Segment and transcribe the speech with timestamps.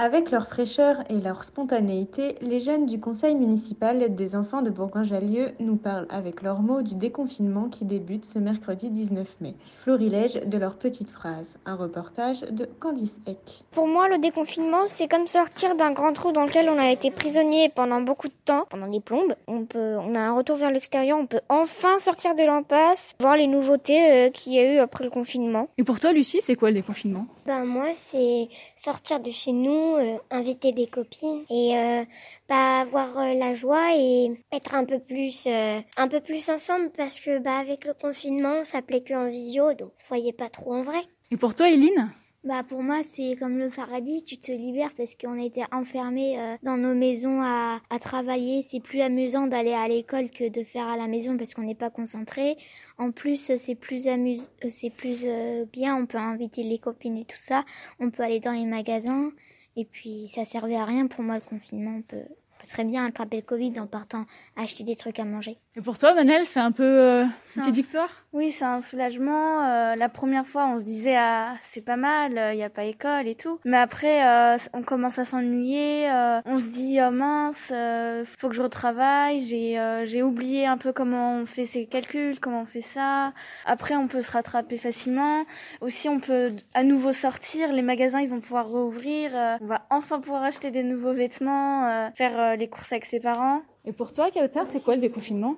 [0.00, 5.54] Avec leur fraîcheur et leur spontanéité, les jeunes du conseil municipal des enfants de Bourgoin-Jallieu
[5.58, 9.56] nous parlent avec leurs mots du déconfinement qui débute ce mercredi 19 mai.
[9.78, 11.56] Florilège de leurs petites phrases.
[11.66, 13.64] Un reportage de Candice Eck.
[13.72, 17.10] Pour moi, le déconfinement, c'est comme sortir d'un grand trou dans lequel on a été
[17.10, 19.34] prisonnier pendant beaucoup de temps, pendant les plombes.
[19.48, 23.36] On peut, on a un retour vers l'extérieur, on peut enfin sortir de l'impasse, voir
[23.36, 25.68] les nouveautés euh, qu'il y a eu après le confinement.
[25.76, 27.26] Et pour toi, Lucie, c'est quoi le déconfinement?
[27.46, 32.04] Ben moi, c'est sortir de chez nous, euh, inviter des copines et euh,
[32.48, 36.90] bah, avoir euh, la joie et être un peu plus euh, un peu plus ensemble
[36.96, 40.32] parce que bah avec le confinement, ça plaît que en visio, donc on se voyait
[40.32, 41.00] pas trop en vrai.
[41.30, 42.12] Et pour toi, Eileen
[42.44, 46.56] Bah pour moi c'est comme le paradis, tu te libères parce qu'on était enfermés euh,
[46.62, 48.62] dans nos maisons à, à travailler.
[48.62, 51.74] C'est plus amusant d'aller à l'école que de faire à la maison parce qu'on n'est
[51.74, 52.56] pas concentré.
[52.96, 55.96] En plus c'est plus amuse, c'est plus euh, bien.
[55.96, 57.64] On peut inviter les copines et tout ça.
[58.00, 59.30] On peut aller dans les magasins
[59.78, 61.98] et puis ça servait à rien pour moi le confinement.
[61.98, 62.26] On peut,
[62.58, 64.24] peut très bien attraper le Covid en partant
[64.56, 65.58] acheter des trucs à manger.
[65.76, 68.10] Et pour toi, Manel, c'est un peu euh, une C'est petite un- victoire?
[68.32, 69.64] Oui, c'est un soulagement.
[69.64, 72.84] Euh, la première fois, on se disait ah c'est pas mal, il n'y a pas
[72.84, 73.60] école et tout.
[73.64, 76.10] Mais après, euh, on commence à s'ennuyer.
[76.10, 79.40] euh, on se dit oh mince, euh, faut que je retravaille.
[79.40, 83.32] J'ai euh, j'ai oublié un peu comment on fait ces calculs, comment on fait ça.
[83.64, 85.44] Après, on peut se rattraper facilement.
[85.80, 87.72] Aussi, on peut à nouveau sortir.
[87.72, 89.30] Les magasins, ils vont pouvoir rouvrir.
[89.34, 93.04] euh, on va enfin pouvoir acheter des nouveaux vêtements, euh, faire euh, les courses avec
[93.04, 93.60] ses parents.
[93.84, 95.54] Et pour toi, Kautar, c'est quoi le déconfinement?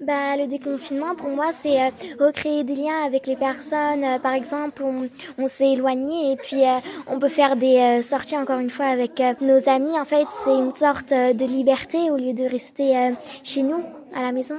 [0.00, 4.04] Bah, le déconfinement, pour moi, c'est euh, recréer des liens avec les personnes.
[4.04, 8.02] Euh, par exemple, on, on s'est éloigné et puis euh, on peut faire des euh,
[8.02, 9.98] sorties, encore une fois, avec euh, nos amis.
[9.98, 13.10] En fait, c'est une sorte euh, de liberté au lieu de rester euh,
[13.44, 13.82] chez nous,
[14.14, 14.58] à la maison.